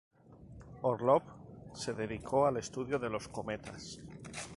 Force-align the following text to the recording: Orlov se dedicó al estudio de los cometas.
Orlov 0.81 1.21
se 1.75 1.93
dedicó 1.93 2.47
al 2.47 2.57
estudio 2.57 2.97
de 2.97 3.07
los 3.11 3.27
cometas. 3.27 3.99